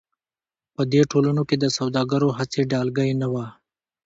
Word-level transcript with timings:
په 0.75 0.81
دې 0.91 1.01
ټولنو 1.11 1.41
کې 1.49 1.55
د 1.59 1.65
سوداګرو 1.77 2.29
هېڅ 2.39 2.53
ډلګۍ 2.71 3.11
نه 3.21 3.27
وه. 3.33 3.45